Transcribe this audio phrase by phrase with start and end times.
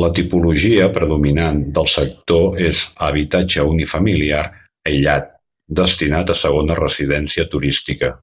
[0.00, 4.44] La tipologia predominant del sector és habitatge unifamiliar
[4.92, 5.32] aïllat,
[5.82, 8.14] destinat a segona residència turística.